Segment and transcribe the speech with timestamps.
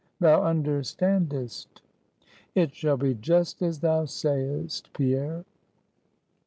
[0.19, 1.83] Thou understandest."
[2.55, 5.45] "It shall be just as thou say'st, Pierre."